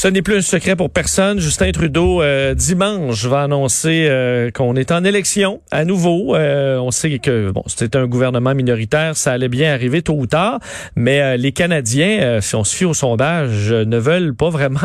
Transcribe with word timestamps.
Ce 0.00 0.08
n'est 0.08 0.22
plus 0.22 0.36
un 0.36 0.40
secret 0.40 0.76
pour 0.76 0.88
personne. 0.88 1.40
Justin 1.40 1.72
Trudeau, 1.72 2.22
euh, 2.22 2.54
dimanche, 2.54 3.26
va 3.26 3.42
annoncer 3.42 4.06
euh, 4.08 4.50
qu'on 4.50 4.74
est 4.74 4.92
en 4.92 5.04
élection 5.04 5.60
à 5.70 5.84
nouveau. 5.84 6.34
Euh, 6.34 6.78
on 6.78 6.90
sait 6.90 7.18
que 7.18 7.50
bon, 7.50 7.62
c'était 7.66 7.98
un 7.98 8.06
gouvernement 8.06 8.54
minoritaire, 8.54 9.14
ça 9.14 9.32
allait 9.32 9.50
bien 9.50 9.74
arriver 9.74 10.00
tôt 10.00 10.14
ou 10.14 10.26
tard, 10.26 10.58
mais 10.96 11.36
les 11.36 11.52
Canadiens, 11.52 12.40
si 12.40 12.54
on 12.54 12.64
se 12.64 12.74
fie 12.74 12.86
au 12.86 12.94
sondage, 12.94 13.74
ne 13.74 13.98
veulent 13.98 14.34
pas 14.34 14.48
vraiment 14.48 14.80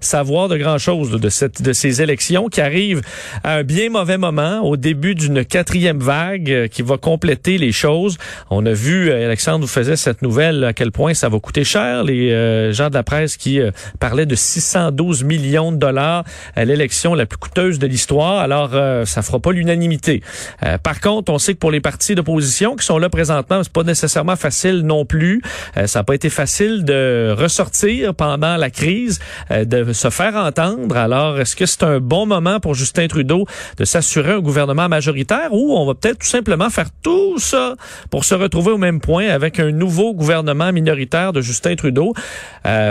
savoir 0.00 0.48
de 0.48 0.56
grand-chose 0.56 1.12
de, 1.12 1.28
cette, 1.28 1.62
de 1.62 1.72
ces 1.72 2.02
élections 2.02 2.48
qui 2.48 2.60
arrivent 2.60 3.02
à 3.44 3.58
un 3.58 3.62
bien 3.62 3.90
mauvais 3.90 4.18
moment, 4.18 4.62
au 4.62 4.76
début 4.76 5.14
d'une 5.14 5.44
quatrième 5.44 6.00
vague 6.00 6.66
qui 6.66 6.82
va 6.82 6.96
compléter 6.96 7.58
les 7.58 7.70
choses. 7.70 8.18
On 8.50 8.66
a 8.66 8.72
vu, 8.72 9.12
Alexandre 9.12 9.60
vous 9.60 9.70
faisait 9.70 9.94
cette 9.94 10.20
nouvelle, 10.20 10.64
à 10.64 10.72
quel 10.72 10.90
point 10.90 11.14
ça 11.14 11.28
va 11.28 11.38
coûter 11.38 11.62
cher. 11.62 12.02
Les 12.02 12.72
gens 12.72 12.88
de 12.88 12.94
la 12.94 13.04
presse 13.04 13.36
qui 13.36 13.60
parlaient 14.00 14.26
de 14.26 14.34
612 14.48 15.24
millions 15.24 15.72
de 15.72 15.76
dollars 15.76 16.24
l'élection 16.56 17.14
la 17.14 17.26
plus 17.26 17.38
coûteuse 17.38 17.78
de 17.78 17.86
l'histoire. 17.86 18.38
Alors, 18.38 18.70
euh, 18.74 19.04
ça 19.04 19.22
fera 19.22 19.38
pas 19.40 19.52
l'unanimité. 19.52 20.22
Euh, 20.64 20.78
par 20.78 21.00
contre, 21.00 21.32
on 21.32 21.38
sait 21.38 21.54
que 21.54 21.58
pour 21.58 21.70
les 21.70 21.80
partis 21.80 22.14
d'opposition 22.14 22.76
qui 22.76 22.84
sont 22.84 22.98
là 22.98 23.08
présentement, 23.08 23.62
c'est 23.62 23.72
pas 23.72 23.82
nécessairement 23.82 24.36
facile 24.36 24.82
non 24.82 25.04
plus. 25.04 25.42
Euh, 25.76 25.86
ça 25.86 26.00
n'a 26.00 26.04
pas 26.04 26.14
été 26.14 26.30
facile 26.30 26.84
de 26.84 27.34
ressortir 27.36 28.14
pendant 28.14 28.56
la 28.56 28.70
crise, 28.70 29.18
de 29.50 29.92
se 29.92 30.10
faire 30.10 30.34
entendre. 30.36 30.96
Alors, 30.96 31.38
est-ce 31.40 31.56
que 31.56 31.66
c'est 31.66 31.82
un 31.82 32.00
bon 32.00 32.26
moment 32.26 32.60
pour 32.60 32.74
Justin 32.74 33.08
Trudeau 33.08 33.46
de 33.76 33.84
s'assurer 33.84 34.32
un 34.32 34.40
gouvernement 34.40 34.88
majoritaire 34.88 35.52
ou 35.52 35.76
on 35.76 35.86
va 35.86 35.94
peut-être 35.94 36.18
tout 36.18 36.26
simplement 36.26 36.70
faire 36.70 36.88
tout 37.02 37.38
ça 37.38 37.74
pour 38.10 38.24
se 38.24 38.34
retrouver 38.34 38.72
au 38.72 38.78
même 38.78 39.00
point 39.00 39.28
avec 39.28 39.58
un 39.60 39.70
nouveau 39.70 40.14
gouvernement 40.14 40.72
minoritaire 40.72 41.32
de 41.32 41.40
Justin 41.40 41.76
Trudeau? 41.76 42.14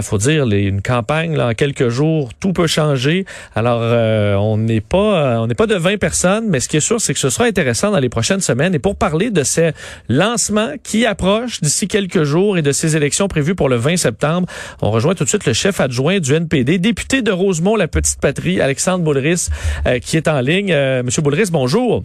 faut 0.02 0.17
dire, 0.17 0.45
une 0.45 0.81
campagne 0.81 1.36
en 1.48 1.54
quelques 1.54 1.90
jours, 1.90 2.32
tout 2.40 2.54
peut 2.54 2.68
changer. 2.68 3.26
Alors, 3.56 3.80
euh, 3.82 4.36
on 4.36 4.58
n'est 4.58 4.81
pas, 4.81 4.98
euh, 4.98 5.38
on 5.38 5.48
n'est 5.48 5.56
pas 5.56 5.67
de 5.67 5.76
20 5.76 5.98
personnes, 5.98 6.45
mais 6.48 6.59
ce 6.59 6.67
qui 6.67 6.78
est 6.78 6.81
sûr, 6.81 7.00
c'est 7.00 7.14
que 7.14 7.20
ce 7.20 7.30
sera 7.30 7.45
intéressant 7.45 7.92
dans 7.92 8.00
les 8.00 8.09
prochaines 8.09 8.42
semaines. 8.42 8.76
Et 8.76 8.80
pour 8.80 8.95
parler 8.95 9.31
de 9.31 9.44
ces 9.44 9.72
lancements 10.09 10.73
qui 10.84 11.06
approchent 11.06 11.62
d'ici 11.62 11.88
quelques 11.88 12.23
jours 12.23 12.58
et 12.58 12.62
de 12.62 12.72
ces 12.72 12.95
élections 12.95 13.28
prévues 13.28 13.56
pour 13.56 13.70
le 13.70 13.78
20 13.78 13.98
septembre, 13.98 14.48
on 14.81 14.92
rejoint 14.92 15.16
tout 15.16 15.23
de 15.23 15.30
suite 15.30 15.45
le 15.45 15.54
chef 15.54 15.80
adjoint 15.80 16.20
du 16.20 16.34
NPD, 16.34 16.78
député 16.78 17.22
de 17.22 17.31
Rosemont, 17.31 17.76
la 17.76 17.88
petite 17.88 18.20
patrie, 18.20 18.61
Alexandre 18.61 19.04
Boulris, 19.04 19.48
euh, 19.86 20.00
qui 20.00 20.17
est 20.17 20.28
en 20.28 20.42
ligne. 20.42 20.76
Monsieur 21.04 21.22
Boulris, 21.22 21.50
bonjour. 21.52 22.04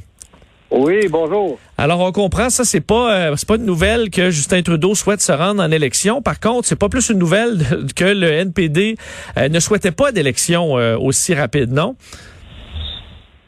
Oui, 0.74 1.06
bonjour. 1.10 1.58
Alors 1.76 2.00
on 2.00 2.12
comprend 2.12 2.48
ça, 2.48 2.64
c'est 2.64 2.80
pas 2.80 3.14
euh, 3.14 3.36
c'est 3.36 3.46
pas 3.46 3.56
une 3.56 3.66
nouvelle 3.66 4.08
que 4.08 4.30
Justin 4.30 4.62
Trudeau 4.62 4.94
souhaite 4.94 5.20
se 5.20 5.30
rendre 5.30 5.62
en 5.62 5.70
élection. 5.70 6.22
Par 6.22 6.40
contre, 6.40 6.66
c'est 6.66 6.78
pas 6.78 6.88
plus 6.88 7.10
une 7.10 7.18
nouvelle 7.18 7.58
que 7.94 8.04
le 8.06 8.26
NPD 8.26 8.96
euh, 9.36 9.50
ne 9.50 9.60
souhaitait 9.60 9.92
pas 9.92 10.12
d'élection 10.12 10.78
euh, 10.78 10.96
aussi 10.96 11.34
rapide, 11.34 11.72
non? 11.72 11.94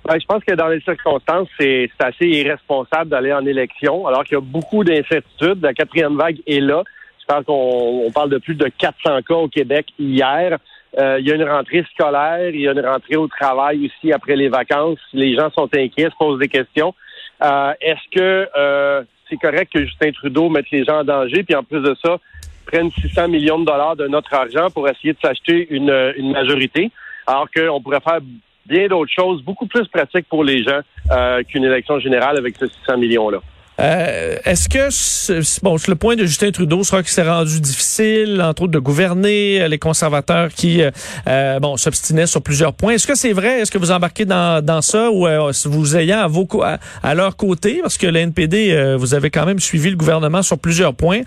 Ben, 0.06 0.19
je 0.20 0.27
pense 0.27 0.45
que 0.45 0.55
dans 0.55 0.69
les 0.69 0.80
circonstances, 0.80 1.48
c'est 1.58 1.89
assez 1.98 2.27
irresponsable 2.27 3.08
d'aller 3.08 3.33
en 3.33 3.47
élection, 3.47 4.06
alors 4.06 4.22
qu'il 4.25 4.34
y 4.34 4.39
a 4.39 4.42
beaucoup 4.42 4.84
d'incertitudes. 4.84 5.62
La 5.62 5.72
quatrième 5.72 6.19
vague 6.19 6.41
est 6.47 6.61
là. 6.61 6.83
Je 7.20 7.25
pense 7.27 7.47
qu'on 7.47 8.11
parle 8.14 8.28
de 8.28 8.39
plus 8.39 8.55
de 8.55 8.69
400 8.77 9.22
cas 9.27 9.34
au 9.34 9.48
Québec 9.48 9.86
hier. 9.98 10.58
il 10.98 11.27
y 11.27 11.33
a 11.33 11.34
une 11.34 11.48
rentrée 11.48 11.86
scolaire, 11.95 12.50
il 12.50 12.61
y 12.61 12.69
a 12.69 12.72
une 12.72 12.84
rentrée 12.84 13.17
au 13.17 13.28
travail 13.28 13.86
aussi 13.86 14.12
après 14.12 14.36
les 14.36 14.50
vacances. 14.50 14.98
Les 15.14 15.34
gens 15.34 15.48
sont 15.52 15.70
inquiets, 15.75 16.11
se 16.11 16.17
posent 16.19 16.39
des 16.39 16.48
questions. 16.48 16.95
Euh, 17.42 17.72
est-ce 17.80 18.18
que 18.18 18.48
euh, 18.56 19.02
c'est 19.28 19.36
correct 19.36 19.72
que 19.72 19.84
Justin 19.84 20.12
Trudeau 20.12 20.48
mette 20.48 20.70
les 20.70 20.84
gens 20.84 21.00
en 21.00 21.04
danger, 21.04 21.42
puis 21.42 21.54
en 21.54 21.62
plus 21.62 21.80
de 21.80 21.94
ça, 22.02 22.18
prenne 22.66 22.90
600 22.90 23.28
millions 23.28 23.58
de 23.58 23.64
dollars 23.64 23.96
de 23.96 24.06
notre 24.06 24.32
argent 24.34 24.70
pour 24.70 24.88
essayer 24.88 25.12
de 25.12 25.18
s'acheter 25.20 25.66
une, 25.70 26.12
une 26.16 26.32
majorité, 26.32 26.90
alors 27.27 27.48
qu'on 27.55 27.80
pourrait 27.80 28.00
faire 28.00 28.20
bien 28.66 28.88
d'autres 28.88 29.12
choses, 29.12 29.42
beaucoup 29.42 29.66
plus 29.66 29.86
pratiques 29.88 30.28
pour 30.28 30.44
les 30.44 30.62
gens 30.62 30.80
euh, 31.10 31.42
qu'une 31.42 31.64
élection 31.64 31.98
générale 31.98 32.38
avec 32.38 32.56
ces 32.56 32.68
600 32.68 32.98
millions-là? 32.98 33.39
Euh, 33.80 34.36
est-ce 34.45 34.68
que 34.68 35.62
bon, 35.62 35.77
le 35.89 35.95
point 35.96 36.14
de 36.14 36.24
Justin 36.24 36.52
Trudeau 36.52 36.85
sera 36.85 37.02
que 37.02 37.11
c'est 37.11 37.29
rendu 37.29 37.61
difficile, 37.61 38.40
entre 38.40 38.62
autres, 38.62 38.73
de 38.73 38.79
gouverner 38.79 39.62
euh, 39.62 39.68
les 39.68 39.79
conservateurs 39.79 40.51
qui 40.51 40.83
euh, 40.83 40.90
euh, 41.27 41.58
bon 41.58 41.77
s'obstinaient 41.77 42.27
sur 42.27 42.42
plusieurs 42.42 42.73
points. 42.73 42.92
Est-ce 42.92 43.07
que 43.07 43.17
c'est 43.17 43.33
vrai? 43.33 43.61
Est-ce 43.61 43.73
que 43.73 43.79
vous 43.79 43.90
embarquez 43.90 44.27
dans, 44.27 44.64
dans 44.64 44.80
ça 44.80 45.11
ou 45.11 45.27
vous 45.64 45.96
ayant 45.96 46.20
à, 46.20 46.29
vos, 46.29 46.46
à, 46.62 47.14
leur 47.14 47.36
côté? 47.36 47.80
Parce 47.83 47.98
que 47.98 48.07
le 48.07 48.20
NPD, 48.20 48.96
vous 48.96 49.14
avez 49.14 49.30
quand 49.30 49.46
même 49.46 49.58
suivi 49.58 49.91
le 49.91 49.96
gouvernement 49.96 50.42
sur 50.42 50.58
plusieurs 50.58 50.95
points. 50.95 51.23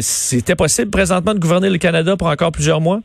C'était 0.00 0.56
possible 0.56 0.90
présentement 0.90 1.34
de 1.34 1.38
gouverner 1.38 1.70
le 1.70 1.78
Canada 1.78 2.16
pour 2.16 2.28
encore 2.28 2.52
plusieurs 2.52 2.80
mois? 2.80 3.00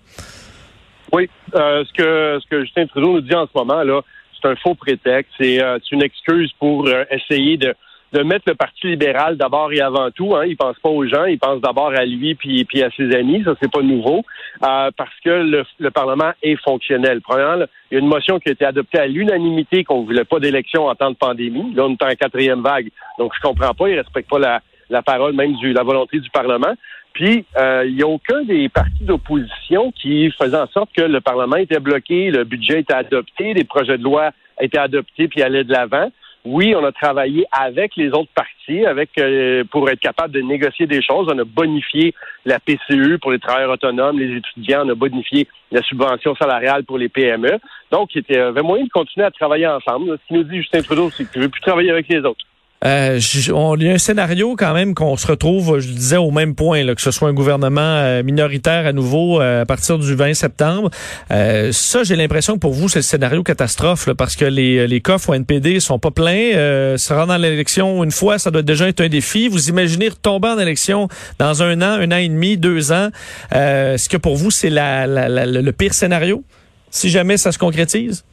Oui, 1.11 1.29
ce 1.53 1.93
que 1.93 2.39
ce 2.41 2.49
que 2.49 2.61
Justin 2.61 2.87
Trudeau 2.87 3.13
nous 3.13 3.21
dit 3.21 3.35
en 3.35 3.45
ce 3.45 3.51
moment 3.55 3.83
là, 3.83 4.01
c'est 4.41 4.49
un 4.49 4.55
faux 4.55 4.75
prétexte. 4.75 5.31
C'est 5.39 5.61
une 5.91 6.01
excuse 6.01 6.51
pour 6.59 6.89
essayer 7.11 7.57
de 7.57 7.75
de 8.13 8.21
mettre 8.21 8.45
le 8.47 8.53
Parti 8.53 8.87
libéral 8.87 9.37
d'abord 9.37 9.73
et 9.73 9.81
avant 9.81 10.11
tout. 10.11 10.35
Hein. 10.35 10.45
Il 10.45 10.55
pense 10.55 10.77
pas 10.79 10.89
aux 10.89 11.05
gens, 11.07 11.25
il 11.25 11.39
pense 11.39 11.59
d'abord 11.61 11.91
à 11.91 12.05
lui 12.05 12.35
puis, 12.35 12.63
puis 12.63 12.83
à 12.83 12.89
ses 12.91 13.13
amis. 13.15 13.43
Ça, 13.43 13.55
c'est 13.59 13.71
pas 13.71 13.81
nouveau 13.81 14.23
euh, 14.63 14.91
parce 14.95 15.19
que 15.25 15.29
le, 15.29 15.63
le, 15.79 15.91
Parlement 15.91 16.31
est 16.43 16.55
fonctionnel. 16.63 17.21
Premièrement, 17.21 17.65
il 17.89 17.95
y 17.95 17.97
a 17.97 17.99
une 17.99 18.07
motion 18.07 18.39
qui 18.39 18.49
a 18.49 18.51
été 18.51 18.65
adoptée 18.65 18.99
à 18.99 19.07
l'unanimité 19.07 19.83
qu'on 19.83 20.03
voulait 20.03 20.25
pas 20.25 20.39
d'élection 20.39 20.85
en 20.85 20.95
temps 20.95 21.09
de 21.09 21.15
pandémie. 21.15 21.73
Là, 21.73 21.85
on 21.85 21.93
est 21.93 22.03
en 22.03 22.09
quatrième 22.09 22.61
vague, 22.61 22.89
donc 23.17 23.33
je 23.35 23.41
comprends 23.41 23.73
pas. 23.73 23.89
Il 23.89 23.97
respecte 23.97 24.29
pas 24.29 24.39
la, 24.39 24.61
la 24.91 25.01
parole 25.01 25.33
même 25.33 25.55
du 25.55 25.73
la 25.73 25.83
volonté 25.83 26.19
du 26.19 26.29
Parlement. 26.29 26.73
Puis, 27.13 27.45
euh, 27.57 27.83
il 27.85 27.95
n'y 27.95 28.03
a 28.03 28.07
aucun 28.07 28.43
des 28.43 28.69
partis 28.69 29.03
d'opposition 29.03 29.91
qui 29.91 30.31
faisait 30.31 30.57
en 30.57 30.67
sorte 30.67 30.89
que 30.95 31.01
le 31.01 31.21
Parlement 31.21 31.57
était 31.57 31.79
bloqué, 31.79 32.31
le 32.31 32.43
budget 32.43 32.79
était 32.79 32.93
adopté, 32.93 33.53
les 33.53 33.63
projets 33.63 33.97
de 33.97 34.03
loi 34.03 34.31
étaient 34.59 34.79
adoptés 34.79 35.27
puis 35.27 35.41
allaient 35.41 35.63
de 35.63 35.71
l'avant 35.71 36.11
oui, 36.45 36.75
on 36.75 36.83
a 36.83 36.91
travaillé 36.91 37.45
avec 37.51 37.95
les 37.95 38.09
autres 38.09 38.31
partis, 38.35 38.85
avec 38.85 39.11
euh, 39.17 39.63
pour 39.71 39.89
être 39.89 39.99
capable 39.99 40.33
de 40.33 40.41
négocier 40.41 40.87
des 40.87 41.01
choses. 41.01 41.27
On 41.31 41.39
a 41.39 41.45
bonifié 41.45 42.13
la 42.45 42.59
PCU 42.59 43.17
pour 43.19 43.31
les 43.31 43.39
travailleurs 43.39 43.71
autonomes, 43.71 44.19
les 44.19 44.37
étudiants, 44.37 44.85
on 44.85 44.89
a 44.89 44.95
bonifié 44.95 45.47
la 45.71 45.81
subvention 45.81 46.35
salariale 46.35 46.83
pour 46.83 46.97
les 46.97 47.07
PME. 47.07 47.59
Donc, 47.91 48.09
il 48.15 48.23
y 48.29 48.35
avait 48.35 48.61
moyen 48.61 48.83
de 48.83 48.89
continuer 48.89 49.25
à 49.25 49.31
travailler 49.31 49.67
ensemble. 49.67 50.17
Ce 50.17 50.27
qu'il 50.27 50.37
nous 50.37 50.43
dit 50.43 50.57
Justin 50.57 50.81
Trudeau, 50.81 51.09
c'est 51.09 51.29
qu'il 51.31 51.39
ne 51.39 51.45
veut 51.45 51.51
plus 51.51 51.61
travailler 51.61 51.91
avec 51.91 52.09
les 52.09 52.19
autres. 52.19 52.45
Euh, 52.85 53.19
on, 53.53 53.75
il 53.77 53.83
y 53.83 53.89
a 53.89 53.93
un 53.93 53.97
scénario 53.97 54.55
quand 54.57 54.73
même 54.73 54.93
qu'on 54.93 55.15
se 55.17 55.27
retrouve, 55.27 55.79
je 55.79 55.89
disais, 55.89 56.17
au 56.17 56.31
même 56.31 56.55
point, 56.55 56.93
que 56.93 57.01
ce 57.01 57.11
soit 57.11 57.29
un 57.29 57.33
gouvernement 57.33 57.81
euh, 57.81 58.23
minoritaire 58.23 58.85
à 58.85 58.93
nouveau 58.93 59.41
euh, 59.41 59.61
à 59.61 59.65
partir 59.65 59.97
du 59.97 60.15
20 60.15 60.33
septembre. 60.33 60.89
Euh, 61.31 61.71
ça, 61.71 62.03
j'ai 62.03 62.15
l'impression 62.15 62.55
que 62.55 62.59
pour 62.59 62.73
vous, 62.73 62.89
c'est 62.89 62.99
le 62.99 63.03
scénario 63.03 63.43
catastrophe, 63.43 64.09
parce 64.17 64.35
que 64.35 64.45
les, 64.45 64.87
les 64.87 65.01
coffres 65.01 65.29
au 65.29 65.33
NPD 65.33 65.79
sont 65.79 65.99
pas 65.99 66.11
pleins. 66.11 66.51
se 66.97 67.13
rendre 67.13 67.27
dans 67.27 67.37
l'élection 67.37 68.03
une 68.03 68.11
fois, 68.11 68.39
ça 68.39 68.51
doit 68.51 68.61
déjà 68.61 68.87
être 68.87 69.01
un 69.01 69.09
défi. 69.09 69.47
Vous 69.47 69.69
imaginez 69.69 70.09
retomber 70.09 70.49
en 70.49 70.59
élection 70.59 71.07
dans 71.39 71.63
un 71.63 71.81
an, 71.81 71.99
un 71.99 72.11
an 72.11 72.17
et 72.17 72.27
demi, 72.27 72.57
deux 72.57 72.91
ans. 72.91 73.09
Est-ce 73.51 74.09
que 74.09 74.17
pour 74.17 74.35
vous, 74.35 74.51
c'est 74.51 74.69
la, 74.69 75.07
le 75.07 75.71
pire 75.71 75.93
scénario, 75.93 76.43
si 76.91 77.09
jamais 77.09 77.37
ça 77.37 77.51
se 77.51 77.57
concrétise? 77.57 78.23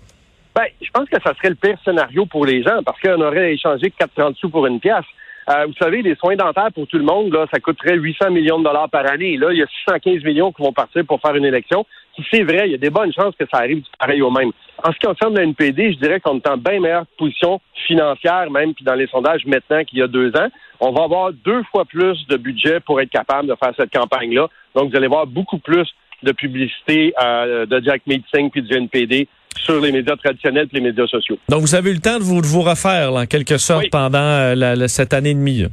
Ben, 0.54 0.64
je 0.82 0.90
pense 0.90 1.08
que 1.08 1.20
ça 1.22 1.34
serait 1.34 1.50
le 1.50 1.54
pire 1.54 1.78
scénario 1.84 2.26
pour 2.26 2.44
les 2.44 2.62
gens 2.62 2.82
parce 2.84 3.00
qu'on 3.00 3.20
aurait 3.20 3.54
échangé 3.54 3.92
4,30 3.98 4.36
sous 4.36 4.50
pour 4.50 4.66
une 4.66 4.80
pièce. 4.80 5.04
Euh, 5.48 5.66
vous 5.66 5.74
savez, 5.80 6.02
les 6.02 6.14
soins 6.16 6.36
dentaires 6.36 6.70
pour 6.72 6.86
tout 6.86 6.98
le 6.98 7.04
monde, 7.04 7.32
là, 7.32 7.46
ça 7.52 7.58
coûterait 7.60 7.96
800 7.96 8.30
millions 8.30 8.58
de 8.58 8.64
dollars 8.64 8.88
par 8.88 9.10
année. 9.10 9.36
Là, 9.36 9.52
il 9.52 9.58
y 9.58 9.62
a 9.62 9.66
615 9.66 10.22
millions 10.22 10.52
qui 10.52 10.62
vont 10.62 10.72
partir 10.72 11.04
pour 11.06 11.20
faire 11.20 11.34
une 11.34 11.44
élection. 11.44 11.86
Si 12.14 12.22
c'est 12.30 12.42
vrai, 12.42 12.66
il 12.66 12.72
y 12.72 12.74
a 12.74 12.78
des 12.78 12.90
bonnes 12.90 13.12
chances 13.12 13.34
que 13.38 13.46
ça 13.52 13.58
arrive 13.58 13.82
pareil 13.98 14.22
au 14.22 14.30
même. 14.30 14.50
En 14.84 14.92
ce 14.92 14.98
qui 14.98 15.06
concerne 15.06 15.34
le 15.36 15.42
NPD, 15.42 15.94
je 15.94 15.98
dirais 15.98 16.20
qu'on 16.20 16.36
est 16.36 16.48
en 16.48 16.56
bien 16.56 16.80
meilleure 16.80 17.06
position 17.18 17.60
financière, 17.86 18.50
même 18.50 18.74
puis 18.74 18.84
dans 18.84 18.94
les 18.94 19.06
sondages 19.06 19.44
maintenant 19.46 19.82
qu'il 19.84 19.98
y 19.98 20.02
a 20.02 20.08
deux 20.08 20.30
ans. 20.36 20.48
On 20.80 20.92
va 20.92 21.04
avoir 21.04 21.32
deux 21.32 21.62
fois 21.64 21.84
plus 21.84 22.26
de 22.28 22.36
budget 22.36 22.80
pour 22.80 23.00
être 23.00 23.10
capable 23.10 23.48
de 23.48 23.54
faire 23.62 23.72
cette 23.76 23.92
campagne-là. 23.92 24.48
Donc, 24.74 24.90
vous 24.90 24.96
allez 24.96 25.08
voir 25.08 25.26
beaucoup 25.26 25.58
plus 25.58 25.88
de 26.22 26.32
publicité 26.32 27.14
euh, 27.22 27.66
de 27.66 27.80
Jack 27.82 28.02
Meeting 28.06 28.50
puis 28.50 28.62
du 28.62 28.74
NPD 28.74 29.26
sur 29.58 29.80
les 29.80 29.92
médias 29.92 30.16
traditionnels 30.16 30.68
et 30.72 30.76
les 30.76 30.80
médias 30.80 31.06
sociaux. 31.06 31.38
Donc, 31.48 31.60
vous 31.62 31.74
avez 31.74 31.90
eu 31.90 31.94
le 31.94 32.00
temps 32.00 32.18
de 32.18 32.22
vous, 32.22 32.40
vous 32.42 32.62
refaire, 32.62 33.12
en 33.12 33.26
quelque 33.26 33.58
sorte, 33.58 33.90
pendant 33.90 34.18
euh, 34.18 34.86
cette 34.86 35.12
année 35.14 35.30
et 35.30 35.34
demie. 35.34 35.66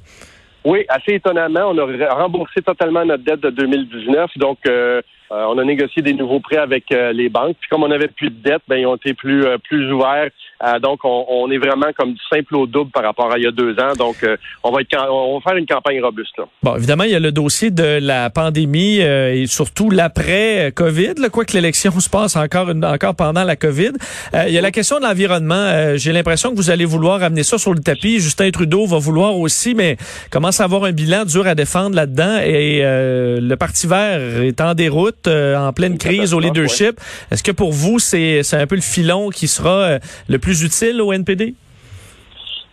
Oui, 0.66 0.86
assez 0.90 1.14
étonnamment, 1.14 1.70
on 1.70 1.78
a 1.78 2.14
remboursé 2.14 2.62
totalement 2.62 3.06
notre 3.06 3.24
dette 3.24 3.40
de 3.40 3.50
2019. 3.50 4.32
Donc, 4.38 4.58
euh, 4.68 5.02
on 5.30 5.58
a 5.58 5.64
négocié 5.64 6.02
des 6.02 6.14
nouveaux 6.14 6.40
prêts 6.40 6.58
avec 6.58 6.86
les 6.90 7.30
banques. 7.30 7.56
Puis, 7.60 7.70
comme 7.70 7.84
on 7.84 7.88
n'avait 7.88 8.08
plus 8.08 8.30
de 8.30 8.42
dette, 8.42 8.62
ben, 8.68 8.78
ils 8.78 8.86
ont 8.86 8.96
été 8.96 9.14
plus, 9.14 9.46
plus 9.64 9.92
ouverts 9.92 10.30
Euh, 10.64 10.80
donc, 10.80 11.00
on, 11.04 11.50
est 11.52 11.58
vraiment 11.58 11.88
comme 11.98 12.14
du 12.14 12.22
simple 12.32 12.56
au 12.56 12.66
double 12.66 12.92
par 12.92 13.04
rapport 13.04 13.32
à 13.32 13.38
il 13.38 13.44
y 13.44 13.48
a 13.48 13.52
deux 13.52 13.74
ans. 13.80 13.94
Donc, 13.98 14.24
euh, 14.24 14.38
on 14.64 14.72
va 14.72 14.82
être, 14.82 14.98
on 15.10 15.36
va 15.36 15.42
faire 15.42 15.58
une 15.58 15.66
campagne 15.66 16.02
robuste. 16.02 16.38
Là. 16.38 16.46
Bon, 16.64 16.76
évidemment, 16.76 17.04
il 17.04 17.12
y 17.12 17.16
a 17.16 17.20
le 17.20 17.32
dossier 17.32 17.70
de 17.70 18.00
la 18.02 18.30
pandémie 18.30 19.02
euh, 19.02 19.34
et 19.34 19.46
surtout 19.46 19.90
l'après 19.90 20.72
Covid. 20.76 21.16
quoi 21.32 21.46
que 21.46 21.54
l'élection 21.54 21.92
se 22.00 22.10
passe 22.10 22.36
encore 22.36 22.70
encore 22.70 23.16
pendant 23.16 23.44
la 23.44 23.56
Covid, 23.56 23.92
il 24.34 24.52
y 24.52 24.58
a 24.58 24.62
la 24.62 24.72
question 24.72 25.00
de 25.00 25.04
l'environnement. 25.04 25.96
J'ai 25.96 26.12
l'impression 26.12 26.52
que 26.52 26.56
vous 26.56 26.70
allez 26.70 26.86
vouloir 26.86 27.22
amener 27.24 27.44
ça 27.44 27.58
sur 27.58 27.74
le 27.74 27.80
tapis. 27.80 28.20
Justin 28.20 28.50
Trudeau 28.52 28.86
va 28.86 28.98
vouloir 28.98 29.38
aussi, 29.38 29.76
mais 29.76 29.98
commence 30.32 30.60
à 30.60 30.64
avoir 30.64 30.86
un 30.86 30.92
bilan 30.92 31.26
dur 31.26 31.48
à 31.48 31.56
défendre 31.56 31.96
là-dedans. 31.96 32.40
Et 32.44 32.82
le 32.82 33.56
Parti 33.56 33.88
Vert 33.88 34.42
est 34.42 34.60
en 34.62 34.74
déroute, 34.74 35.28
en 35.28 35.72
pleine 35.74 35.98
crise 35.98 36.34
au 36.34 36.40
leadership. 36.40 37.00
Est-ce 37.32 37.44
que 37.44 37.52
pour 37.52 37.72
vous, 37.72 38.00
c'est 38.00 38.42
un 38.54 38.68
peu 38.68 38.76
le 38.76 38.82
filon 38.82 39.30
qui 39.30 39.48
sera 39.48 40.00
le 40.28 40.40
plus 40.40 40.47
plus 40.48 40.64
utile 40.64 41.02
au 41.02 41.12
NPD? 41.12 41.56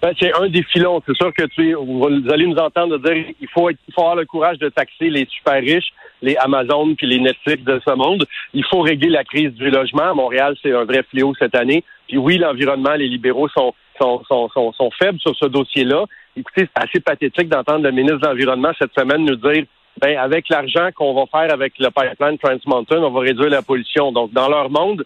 Ben, 0.00 0.12
c'est 0.20 0.32
un 0.32 0.48
des 0.48 0.62
filons. 0.62 1.02
C'est 1.04 1.16
sûr 1.16 1.32
que 1.34 1.42
tu, 1.46 1.74
vous 1.74 2.06
allez 2.30 2.46
nous 2.46 2.56
entendre 2.56 2.98
dire 2.98 3.34
il 3.40 3.48
faut, 3.48 3.68
faut 3.92 4.00
avoir 4.00 4.14
le 4.14 4.26
courage 4.26 4.58
de 4.58 4.68
taxer 4.68 5.10
les 5.10 5.26
super 5.28 5.54
riches, 5.54 5.92
les 6.22 6.36
Amazon 6.36 6.94
puis 6.94 7.08
les 7.08 7.18
Netflix 7.18 7.64
de 7.64 7.80
ce 7.84 7.92
monde. 7.96 8.24
Il 8.52 8.64
faut 8.66 8.82
régler 8.82 9.08
la 9.08 9.24
crise 9.24 9.52
du 9.54 9.70
logement. 9.70 10.14
Montréal, 10.14 10.54
c'est 10.62 10.72
un 10.72 10.84
vrai 10.84 11.02
fléau 11.10 11.34
cette 11.36 11.56
année. 11.56 11.82
Puis 12.06 12.16
oui, 12.16 12.38
l'environnement, 12.38 12.94
les 12.94 13.08
libéraux 13.08 13.48
sont, 13.48 13.74
sont, 14.00 14.22
sont, 14.28 14.48
sont, 14.72 14.90
faibles 14.96 15.18
sur 15.18 15.34
ce 15.34 15.46
dossier-là. 15.46 16.04
Écoutez, 16.36 16.68
c'est 16.68 16.84
assez 16.84 17.00
pathétique 17.00 17.48
d'entendre 17.48 17.82
le 17.82 17.90
ministre 17.90 18.18
de 18.18 18.26
l'Environnement 18.26 18.70
cette 18.78 18.94
semaine 18.96 19.24
nous 19.24 19.34
dire 19.34 19.64
ben, 20.00 20.16
avec 20.16 20.48
l'argent 20.48 20.90
qu'on 20.94 21.12
va 21.14 21.24
faire 21.26 21.52
avec 21.52 21.72
le 21.80 21.88
pipeline 21.90 22.38
Trans 22.38 22.56
Mountain, 22.66 23.02
on 23.02 23.10
va 23.10 23.20
réduire 23.20 23.50
la 23.50 23.62
pollution. 23.62 24.12
Donc, 24.12 24.32
dans 24.32 24.48
leur 24.48 24.70
monde, 24.70 25.04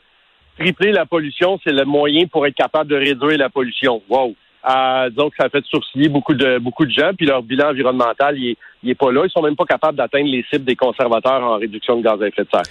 tripler 0.58 0.92
la 0.92 1.06
pollution, 1.06 1.58
c'est 1.64 1.72
le 1.72 1.84
moyen 1.84 2.26
pour 2.26 2.46
être 2.46 2.54
capable 2.54 2.90
de 2.90 2.96
réduire 2.96 3.38
la 3.38 3.48
pollution. 3.48 4.02
Wow. 4.08 4.34
Euh, 4.68 5.10
donc, 5.10 5.32
ça 5.38 5.48
fait 5.48 5.64
sourciller 5.64 6.08
beaucoup 6.08 6.34
de 6.34 6.58
beaucoup 6.58 6.84
de 6.84 6.90
gens, 6.90 7.12
puis 7.16 7.26
leur 7.26 7.42
bilan 7.42 7.70
environnemental, 7.70 8.36
il 8.36 8.56
est, 8.84 8.94
pas 8.94 9.12
là. 9.12 9.22
Ils 9.24 9.30
sont 9.30 9.42
même 9.42 9.56
pas 9.56 9.64
capables 9.64 9.96
d'atteindre 9.96 10.28
les 10.28 10.44
cibles 10.50 10.64
des 10.64 10.76
conservateurs 10.76 11.42
en 11.42 11.56
réduction 11.56 11.96
de 11.96 12.02
gaz 12.02 12.20
à 12.20 12.26
effet 12.26 12.42
de 12.42 12.48
serre. 12.50 12.62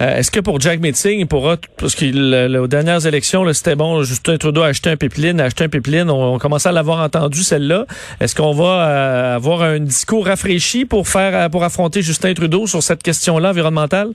Euh, 0.00 0.16
est-ce 0.16 0.30
que 0.30 0.40
pour 0.40 0.60
Jack 0.60 0.78
Metzing, 0.80 1.20
il 1.20 1.26
pourra, 1.26 1.56
parce 1.78 1.96
qu'aux 1.96 2.66
dernières 2.66 3.04
élections, 3.06 3.50
c'était 3.52 3.74
bon, 3.74 4.02
Justin 4.02 4.36
Trudeau 4.36 4.62
a 4.62 4.68
acheté 4.68 4.90
un 4.90 4.96
pipeline, 4.96 5.40
a 5.40 5.44
acheté 5.44 5.64
un 5.64 5.68
pipeline, 5.68 6.08
on, 6.08 6.34
on 6.34 6.38
commençait 6.38 6.68
à 6.68 6.72
l'avoir 6.72 7.00
entendu 7.02 7.42
celle-là. 7.42 7.86
Est-ce 8.20 8.36
qu'on 8.36 8.52
va 8.52 8.64
euh, 8.64 9.36
avoir 9.36 9.62
un 9.62 9.80
discours 9.80 10.26
rafraîchi 10.26 10.84
pour 10.84 11.08
faire 11.08 11.50
pour 11.50 11.64
affronter 11.64 12.02
Justin 12.02 12.34
Trudeau 12.34 12.66
sur 12.66 12.82
cette 12.82 13.02
question-là 13.02 13.50
environnementale? 13.50 14.10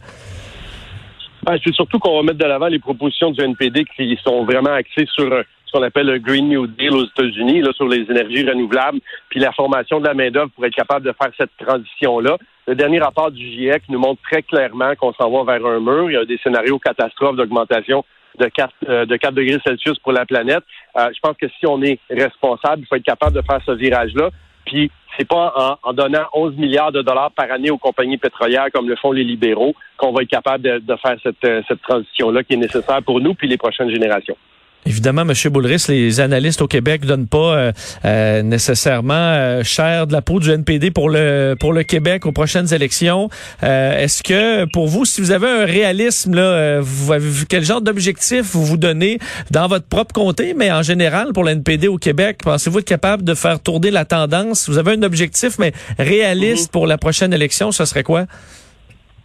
Ben, 1.46 1.58
c'est 1.62 1.74
surtout 1.74 2.00
qu'on 2.00 2.16
va 2.16 2.24
mettre 2.24 2.38
de 2.38 2.46
l'avant 2.46 2.68
les 2.68 2.80
propositions 2.80 3.32
du 3.32 3.42
NPD 3.42 3.84
qui 3.98 4.18
sont 4.24 4.46
vraiment 4.46 4.72
axées 4.72 5.06
sur 5.14 5.30
euh, 5.30 5.44
ce 5.66 5.74
qu'on 5.74 5.84
appelle 5.84 6.08
le 6.08 6.20
Green 6.20 6.48
New 6.48 6.68
Deal 6.68 6.94
aux 6.94 7.04
États-Unis, 7.04 7.62
là, 7.62 7.74
sur 7.74 7.86
les 7.86 8.10
énergies 8.10 8.48
renouvelables, 8.48 9.00
puis 9.28 9.42
la 9.42 9.52
formation 9.52 10.00
de 10.00 10.08
la 10.08 10.14
main-d'œuvre 10.14 10.52
pour 10.56 10.66
être 10.66 10.76
capable 10.76 11.06
de 11.06 11.12
faire 11.12 11.32
cette 11.38 11.52
transition-là. 11.58 12.38
Le 12.66 12.76
dernier 12.76 13.00
rapport 13.00 13.30
du 13.30 13.46
GIEC 13.46 13.84
nous 13.90 14.00
montre 14.00 14.22
très 14.22 14.42
clairement 14.42 14.96
qu'on 14.96 15.12
s'en 15.14 15.30
va 15.30 15.58
vers 15.58 15.66
un 15.70 15.82
mur. 15.82 16.10
Il 16.10 16.14
y 16.14 16.18
a 16.18 16.24
des 16.24 16.38
scénarios 16.38 16.80
catastrophes 16.80 17.36
d'augmentation 17.36 18.06
de 18.40 18.46
4, 18.46 18.74
euh, 18.88 19.06
de 19.06 19.16
4 19.18 19.34
degrés 19.34 19.60
Celsius 19.66 20.00
pour 20.00 20.14
la 20.14 20.26
planète. 20.26 20.64
Euh, 20.98 21.10
je 21.14 21.20
pense 21.22 21.36
que 21.36 21.48
si 21.60 21.68
on 21.68 21.82
est 21.82 22.00
responsable, 22.10 22.84
il 22.84 22.86
faut 22.86 22.96
être 22.96 23.04
capable 23.04 23.36
de 23.36 23.42
faire 23.42 23.60
ce 23.66 23.72
virage-là. 23.72 24.30
Puis 24.66 24.92
c'est 25.18 25.28
pas 25.28 25.78
en, 25.84 25.94
donnant 25.94 26.26
11 26.34 26.56
milliards 26.56 26.92
de 26.92 27.02
dollars 27.02 27.32
par 27.32 27.52
année 27.52 27.70
aux 27.70 27.78
compagnies 27.78 28.18
pétrolières 28.18 28.68
comme 28.74 28.90
le 28.90 28.96
font 28.96 29.12
les 29.12 29.24
libéraux 29.24 29.76
qu'on 29.98 30.12
va 30.12 30.24
être 30.24 30.30
capable 30.30 30.64
de, 30.64 30.96
faire 30.96 31.18
cette, 31.22 31.44
euh, 31.46 31.62
cette 31.68 31.82
transition-là 31.82 32.44
qui 32.44 32.54
est 32.54 32.58
nécessaire 32.58 33.02
pour 33.04 33.20
nous 33.20 33.34
puis 33.34 33.48
les 33.48 33.58
prochaines 33.58 33.90
générations. 33.90 34.38
Évidemment, 34.86 35.22
M. 35.22 35.34
Boulris, 35.52 35.86
les 35.88 36.20
analystes 36.20 36.62
au 36.62 36.68
Québec 36.68 37.06
donnent 37.06 37.28
pas 37.28 37.56
euh, 37.56 37.72
euh, 38.06 38.42
nécessairement 38.42 39.14
euh, 39.14 39.64
cher 39.64 40.08
de 40.08 40.14
la 40.14 40.22
peau 40.22 40.40
du 40.40 40.52
NPD 40.52 40.92
pour 40.92 41.10
le 41.10 41.56
pour 41.60 41.74
le 41.74 41.84
Québec 41.84 42.26
aux 42.26 42.32
prochaines 42.32 42.74
élections. 42.74 43.30
Est-ce 43.62 44.24
que 44.24 44.66
pour 44.72 44.88
vous, 44.88 45.06
si 45.06 45.22
vous 45.22 45.32
avez 45.32 45.48
un 45.48 45.66
réalisme 45.66 46.36
là, 46.36 46.80
vous 46.82 47.14
quel 47.48 47.64
genre 47.64 47.82
d'objectif 47.82 48.42
vous 48.54 48.66
vous 48.66 48.78
donnez 48.78 49.20
dans 49.52 49.68
votre 49.68 49.88
propre 49.88 50.14
comté, 50.14 50.54
mais 50.54 50.72
en 50.72 50.82
général 50.82 51.34
pour 51.34 51.44
le 51.44 51.52
NPD 51.52 51.88
au 51.88 51.98
Québec, 51.98 52.40
pensez-vous 52.44 52.80
être 52.80 52.86
capable 52.86 53.24
de 53.24 53.34
faire 53.34 53.62
tourner 53.62 53.92
la 53.92 54.06
tendance? 54.06 54.70
Vous 54.70 54.78
avez 54.78 54.94
un 54.94 55.04
objectif, 55.04 55.58
mais 55.60 55.72
réaliste 55.98 56.70
mm-hmm. 56.70 56.72
pour 56.72 56.88
la 56.88 56.98
prochaine 56.98 57.34
élection, 57.34 57.72
ce 57.72 57.86
serait 57.86 58.04
quoi? 58.04 58.26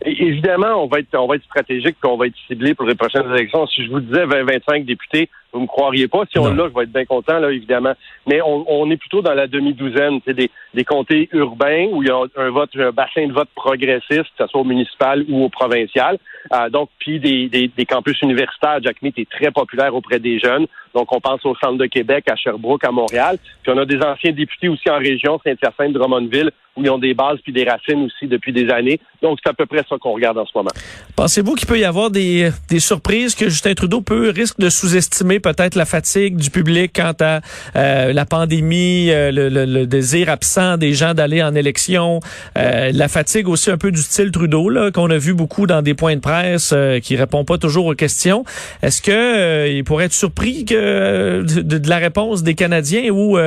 Évidemment, 0.04 0.84
on 0.84 0.87
va 0.87 1.00
être 1.00 1.12
on 1.19 1.26
va 1.26 1.34
être 1.37 1.44
stratégique, 1.44 1.96
qu'on 2.00 2.16
va 2.16 2.26
être 2.26 2.37
ciblé 2.46 2.75
pour 2.75 2.87
les 2.87 2.94
prochaines 2.94 3.28
élections. 3.34 3.66
Si 3.66 3.84
je 3.84 3.90
vous 3.90 4.00
disais 4.00 4.25
20-25 4.26 4.84
députés, 4.84 5.28
vous 5.52 5.60
me 5.60 5.66
croiriez 5.66 6.08
pas. 6.08 6.24
Si 6.30 6.38
on 6.38 6.52
l'a, 6.54 6.68
je 6.68 6.74
vais 6.74 6.84
être 6.84 6.92
bien 6.92 7.04
content, 7.04 7.38
là, 7.38 7.50
évidemment. 7.50 7.94
Mais 8.26 8.40
on, 8.42 8.64
on 8.68 8.90
est 8.90 8.96
plutôt 8.96 9.22
dans 9.22 9.34
la 9.34 9.46
demi-douzaine, 9.46 10.20
c'est 10.26 10.34
des, 10.34 10.50
des 10.74 10.84
comtés 10.84 11.28
urbains 11.32 11.86
où 11.90 12.02
il 12.02 12.08
y 12.08 12.10
a 12.10 12.20
un 12.36 12.50
vote, 12.50 12.70
un 12.76 12.90
bassin 12.92 13.26
de 13.26 13.32
vote 13.32 13.48
progressiste, 13.54 14.28
que 14.36 14.44
ce 14.44 14.46
soit 14.46 14.60
au 14.60 14.64
municipal 14.64 15.24
ou 15.28 15.44
au 15.44 15.48
provincial. 15.48 16.18
Euh, 16.52 16.70
donc, 16.70 16.90
puis 16.98 17.18
des, 17.20 17.48
des, 17.48 17.68
des, 17.68 17.86
campus 17.86 18.20
universitaires. 18.22 18.78
Jack 18.82 19.02
Meat 19.02 19.18
est 19.18 19.28
très 19.28 19.50
populaire 19.50 19.94
auprès 19.94 20.18
des 20.18 20.38
jeunes. 20.38 20.66
Donc, 20.94 21.12
on 21.12 21.20
pense 21.20 21.44
au 21.44 21.54
centre 21.56 21.78
de 21.78 21.86
Québec, 21.86 22.24
à 22.30 22.36
Sherbrooke, 22.36 22.84
à 22.84 22.90
Montréal. 22.90 23.38
Puis 23.62 23.72
on 23.74 23.78
a 23.78 23.84
des 23.84 24.00
anciens 24.00 24.32
députés 24.32 24.68
aussi 24.68 24.88
en 24.88 24.98
région, 24.98 25.38
Saint-Hyacinthe, 25.44 25.92
Drummondville, 25.92 26.50
où 26.76 26.82
ils 26.82 26.90
ont 26.90 26.98
des 26.98 27.14
bases 27.14 27.38
puis 27.42 27.52
des 27.52 27.64
racines 27.64 28.04
aussi 28.04 28.26
depuis 28.26 28.52
des 28.52 28.70
années. 28.70 29.00
Donc, 29.20 29.38
c'est 29.42 29.50
à 29.50 29.52
peu 29.52 29.66
près 29.66 29.84
ça 29.88 29.96
qu'on 30.00 30.12
regarde 30.12 30.38
en 30.38 30.46
ce 30.46 30.52
moment. 30.54 30.70
Pensez-vous 31.16 31.54
qu'il 31.54 31.68
peut 31.68 31.78
y 31.78 31.84
avoir 31.84 32.10
des, 32.10 32.50
des 32.70 32.80
surprises 32.80 33.34
que 33.34 33.46
Justin 33.46 33.74
Trudeau 33.74 34.00
peut 34.00 34.30
risque 34.34 34.58
de 34.58 34.70
sous-estimer 34.70 35.38
peut-être 35.40 35.75
la 35.75 35.85
fatigue 35.85 36.37
du 36.37 36.50
public 36.50 36.93
quant 36.94 37.14
à 37.20 37.40
euh, 37.76 38.12
la 38.12 38.25
pandémie, 38.25 39.11
euh, 39.11 39.31
le, 39.31 39.49
le, 39.49 39.87
désir 39.87 40.29
absent 40.29 40.76
des 40.76 40.93
gens 40.93 41.14
d'aller 41.14 41.43
en 41.43 41.55
élection, 41.55 42.20
euh, 42.56 42.90
la 42.93 43.08
fatigue 43.08 43.49
aussi 43.49 43.70
un 43.70 43.79
peu 43.79 43.90
du 43.90 44.02
style 44.02 44.31
Trudeau 44.31 44.69
là 44.69 44.90
qu'on 44.90 45.11
a 45.11 45.19
vu 45.19 45.35
beaucoup 45.35 45.67
dans 45.67 45.82
des 45.82 45.94
points 45.94 46.17
de 46.17 46.20
presse 46.20 46.75
qui 47.02 47.17
répond 47.17 47.44
pas 47.44 47.58
toujours 47.58 47.87
aux 47.87 47.94
questions. 47.94 48.44
Est-ce 48.82 49.02
que 49.02 49.69
il 49.69 49.85
pourrait 49.85 50.06
être 50.06 50.12
surpris 50.12 50.64
que 50.64 51.43
de, 51.43 51.88
la 51.88 51.99
réponse 51.99 52.43
des 52.43 52.55
Canadiens 52.55 53.11
ou 53.11 53.38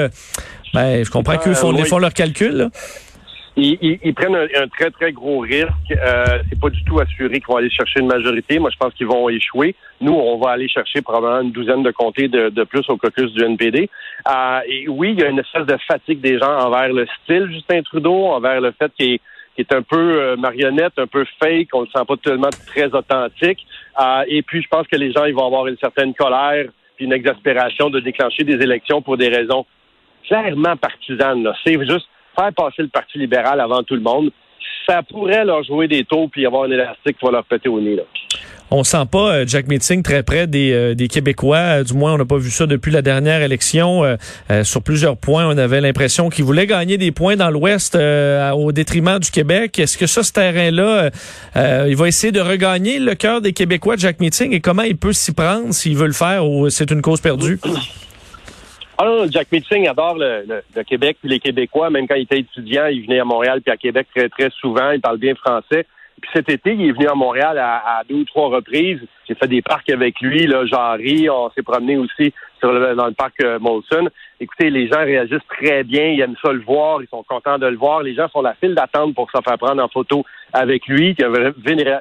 ben, 0.73 1.03
je 1.03 1.09
comprends 1.09 1.37
qu'ils 1.37 1.55
font, 1.55 1.75
font 1.85 1.99
leurs 1.99 2.13
calculs. 2.13 2.55
Là. 2.55 2.69
Ils, 3.57 4.13
prennent 4.13 4.35
un, 4.35 4.67
très, 4.69 4.91
très 4.91 5.11
gros 5.11 5.39
risque. 5.39 5.67
Euh, 5.91 6.39
c'est 6.49 6.59
pas 6.59 6.69
du 6.69 6.83
tout 6.85 6.99
assuré 6.99 7.33
qu'ils 7.33 7.47
vont 7.47 7.57
aller 7.57 7.69
chercher 7.69 7.99
une 7.99 8.07
majorité. 8.07 8.59
Moi, 8.59 8.69
je 8.71 8.77
pense 8.77 8.93
qu'ils 8.93 9.07
vont 9.07 9.27
échouer. 9.27 9.75
Nous, 9.99 10.13
on 10.13 10.37
va 10.37 10.51
aller 10.51 10.69
chercher 10.69 11.01
probablement 11.01 11.41
une 11.41 11.51
douzaine 11.51 11.83
de 11.83 11.91
comtés 11.91 12.29
de, 12.29 12.63
plus 12.63 12.89
au 12.89 12.95
caucus 12.95 13.31
du 13.33 13.43
NPD. 13.43 13.89
Euh, 14.27 14.59
et 14.67 14.87
oui, 14.87 15.11
il 15.11 15.19
y 15.19 15.23
a 15.23 15.27
une 15.27 15.39
espèce 15.39 15.65
de 15.65 15.77
fatigue 15.85 16.21
des 16.21 16.39
gens 16.39 16.59
envers 16.59 16.93
le 16.93 17.05
style 17.23 17.49
Justin 17.51 17.81
Trudeau, 17.81 18.27
envers 18.27 18.61
le 18.61 18.71
fait 18.71 18.91
qu'il 18.97 19.19
est, 19.57 19.73
un 19.73 19.81
peu 19.81 20.21
euh, 20.21 20.35
marionnette, 20.37 20.93
un 20.97 21.07
peu 21.07 21.25
fake, 21.39 21.69
on 21.73 21.81
le 21.81 21.87
sent 21.87 22.05
pas 22.07 22.15
tellement 22.23 22.49
très 22.67 22.85
authentique. 22.93 23.65
Euh, 23.99 24.23
et 24.27 24.43
puis, 24.43 24.61
je 24.61 24.67
pense 24.69 24.87
que 24.87 24.95
les 24.95 25.11
gens, 25.11 25.25
ils 25.25 25.35
vont 25.35 25.45
avoir 25.45 25.67
une 25.67 25.77
certaine 25.77 26.13
colère 26.13 26.67
puis 26.95 27.05
une 27.05 27.13
exaspération 27.13 27.89
de 27.89 27.99
déclencher 27.99 28.43
des 28.43 28.63
élections 28.63 29.01
pour 29.01 29.17
des 29.17 29.27
raisons 29.27 29.65
clairement 30.27 30.77
partisanes. 30.77 31.47
C'est 31.65 31.79
juste 31.85 32.07
faire 32.35 32.53
passer 32.53 32.81
le 32.83 32.89
Parti 32.89 33.17
libéral 33.17 33.59
avant 33.59 33.83
tout 33.83 33.95
le 33.95 34.01
monde, 34.01 34.31
ça 34.87 35.01
pourrait 35.03 35.45
leur 35.45 35.63
jouer 35.63 35.87
des 35.87 36.03
taux 36.03 36.27
puis 36.27 36.45
avoir 36.45 36.63
un 36.63 36.71
élastique 36.71 37.17
qui 37.17 37.25
va 37.25 37.31
leur 37.31 37.45
péter 37.45 37.69
au 37.69 37.79
nez. 37.79 37.95
Là. 37.95 38.03
On 38.73 38.85
sent 38.85 39.03
pas 39.11 39.33
euh, 39.33 39.45
Jack 39.45 39.67
Meeting 39.67 40.01
très 40.01 40.23
près 40.23 40.47
des, 40.47 40.71
euh, 40.71 40.95
des 40.95 41.09
Québécois. 41.09 41.57
Euh, 41.57 41.83
du 41.83 41.93
moins, 41.93 42.13
on 42.13 42.17
n'a 42.17 42.23
pas 42.23 42.37
vu 42.37 42.49
ça 42.49 42.65
depuis 42.67 42.89
la 42.89 43.01
dernière 43.01 43.41
élection. 43.41 44.03
sur 44.63 44.81
plusieurs 44.81 45.17
points, 45.17 45.45
on 45.45 45.57
avait 45.57 45.81
l'impression 45.81 46.29
qu'il 46.29 46.45
voulait 46.45 46.67
gagner 46.67 46.97
des 46.97 47.11
points 47.11 47.35
dans 47.35 47.49
l'Ouest 47.49 47.95
au 47.95 48.71
détriment 48.71 49.19
du 49.19 49.29
Québec. 49.29 49.77
Est-ce 49.77 49.97
que 49.97 50.07
ça, 50.07 50.23
ce 50.23 50.31
terrain-là, 50.31 51.09
il 51.87 51.95
va 51.95 52.07
essayer 52.07 52.31
de 52.31 52.39
regagner 52.39 52.99
le 52.99 53.15
cœur 53.15 53.41
des 53.41 53.51
Québécois, 53.51 53.95
Jack 53.97 54.19
Meeting, 54.19 54.53
et 54.53 54.61
comment 54.61 54.83
il 54.83 54.97
peut 54.97 55.13
s'y 55.13 55.33
prendre 55.33 55.73
s'il 55.73 55.97
veut 55.97 56.07
le 56.07 56.13
faire 56.13 56.47
ou 56.47 56.69
c'est 56.69 56.91
une 56.91 57.01
cause 57.01 57.19
perdue? 57.19 57.59
Ah 59.03 59.25
Jack 59.31 59.51
Meeting 59.51 59.87
adore 59.87 60.15
le, 60.15 60.45
le, 60.75 60.83
Québec 60.83 61.17
puis 61.19 61.29
les 61.29 61.39
Québécois. 61.39 61.89
Même 61.89 62.07
quand 62.07 62.13
il 62.13 62.21
était 62.21 62.37
étudiant, 62.37 62.85
il 62.85 63.01
venait 63.01 63.19
à 63.19 63.25
Montréal 63.25 63.59
puis 63.59 63.71
à 63.71 63.77
Québec 63.77 64.07
très, 64.15 64.29
très 64.29 64.51
souvent. 64.51 64.91
Il 64.91 65.01
parle 65.01 65.17
bien 65.17 65.33
français. 65.33 65.87
Puis 66.21 66.29
cet 66.35 66.49
été, 66.49 66.73
il 66.75 66.89
est 66.89 66.91
venu 66.91 67.07
à 67.07 67.15
Montréal 67.15 67.57
à, 67.57 68.03
deux 68.07 68.17
ou 68.17 68.25
trois 68.25 68.49
reprises. 68.49 68.99
J'ai 69.27 69.33
fait 69.33 69.47
des 69.47 69.63
parcs 69.63 69.89
avec 69.89 70.21
lui, 70.21 70.45
là, 70.45 70.67
Jarry. 70.67 71.27
On 71.31 71.49
s'est 71.49 71.63
promené 71.63 71.97
aussi 71.97 72.31
sur 72.59 72.71
le, 72.71 72.93
dans 72.93 73.07
le 73.07 73.13
parc 73.13 73.41
euh, 73.43 73.57
Molson. 73.57 74.07
Écoutez, 74.39 74.69
les 74.69 74.87
gens 74.87 74.99
réagissent 74.99 75.47
très 75.49 75.83
bien. 75.83 76.09
Ils 76.09 76.21
aiment 76.21 76.35
ça 76.39 76.53
le 76.53 76.61
voir. 76.61 77.01
Ils 77.01 77.07
sont 77.07 77.23
contents 77.23 77.57
de 77.57 77.65
le 77.65 77.77
voir. 77.77 78.03
Les 78.03 78.13
gens 78.13 78.29
font 78.29 78.43
la 78.43 78.53
file 78.53 78.75
d'attente 78.75 79.15
pour 79.15 79.31
se 79.31 79.41
faire 79.41 79.57
prendre 79.57 79.83
en 79.83 79.87
photo 79.87 80.23
avec 80.53 80.87
lui, 80.87 81.15
qui 81.15 81.21
est 81.21 81.25
un 81.25 81.53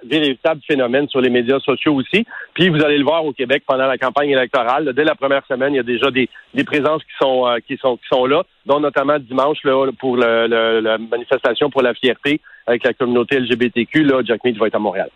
véritable 0.05 0.61
phénomène 0.67 1.09
sur 1.09 1.21
les 1.21 1.31
médias 1.31 1.61
sociaux 1.61 1.95
aussi. 1.95 2.27
Puis 2.55 2.69
vous 2.69 2.83
allez 2.83 2.99
le 2.99 3.05
voir 3.05 3.25
au 3.25 3.33
Québec 3.33 3.63
pendant 3.67 3.87
la 3.87 3.99
campagne 3.99 4.31
électorale. 4.31 4.93
Dès 4.93 5.05
la 5.05 5.15
première 5.15 5.47
semaine, 5.47 5.75
il 5.75 5.77
y 5.77 5.81
a 5.81 5.85
déjà 5.85 6.11
des, 6.11 6.29
présences 6.65 7.03
qui 7.03 7.13
sont, 7.21 7.47
euh, 7.47 7.59
qui 7.67 7.77
sont 7.77 7.97
qui 7.97 8.07
sont 8.11 8.27
là, 8.27 8.43
dont 8.67 8.81
notamment 8.81 9.19
dimanche 9.19 9.59
là, 9.65 9.91
pour 9.99 10.17
le, 10.17 10.81
la 10.81 10.99
manifestation 10.99 11.71
pour 11.71 11.83
la 11.83 11.95
fierté 11.95 12.41
avec 12.67 12.85
la 12.85 12.93
communauté 12.93 13.39
LGBTQ. 13.41 14.05
Là, 14.05 14.23
Jack 14.25 14.45
Mead 14.45 14.59
va 14.59 14.67
être 14.67 14.75
à 14.75 14.79
Montréal. 14.79 15.11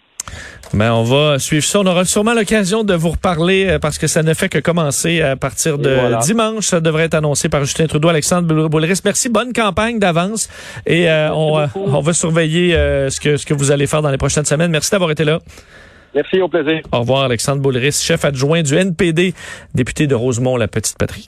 Ben, 0.73 0.93
on 0.93 1.05
va 1.05 1.39
suivre 1.39 1.65
ça. 1.65 1.81
On 1.81 1.87
aura 1.87 2.05
sûrement 2.05 2.35
l'occasion 2.35 2.83
de 2.83 2.95
vous 2.95 3.11
reparler 3.11 3.67
euh, 3.67 3.79
parce 3.79 3.97
que 3.97 4.07
ça 4.09 4.23
ne 4.23 4.35
fait 4.35 4.49
que 4.49 4.59
commencer 4.59 5.23
à 5.23 5.37
partir 5.37 5.79
de 5.79 6.21
dimanche. 6.23 6.67
Ça 6.67 6.81
devrait 6.81 7.05
être 7.05 7.15
annoncé 7.15 7.49
par 7.49 7.65
Justin 7.65 7.87
Trudeau, 7.87 8.09
Alexandre 8.09 8.69
Boulris. 8.69 9.01
Merci. 9.05 9.29
Bonne 9.29 9.53
campagne 9.53 9.99
d'avance 10.01 10.49
et 10.87 11.09
euh, 11.09 11.33
on, 11.33 11.59
euh, 11.59 11.67
on, 11.77 12.01
va 12.01 12.13
surveiller 12.13 12.73
ce, 12.73 13.21
que, 13.21 13.37
ce 13.37 13.47
que 13.47 13.55
vous 13.55 13.71
allez 13.71 13.87
faire 13.87 14.03
dans 14.03 14.11
les 14.11 14.19
prochaines 14.19 14.45
semaines. 14.45 14.71
Merci 14.71 14.91
d'avoir 14.91 15.11
été 15.11 15.25
là. 15.25 15.39
Merci, 16.15 16.41
au 16.41 16.49
plaisir. 16.49 16.81
Au 16.93 17.01
revoir, 17.01 17.23
Alexandre 17.23 17.61
Boulris, 17.61 17.93
chef 17.93 18.25
adjoint 18.25 18.63
du 18.63 18.77
NPD, 18.77 19.35
député 19.75 20.07
de 20.07 20.15
Rosemont, 20.15 20.57
la 20.57 20.69
Petite 20.69 20.97
Patrie. 20.97 21.27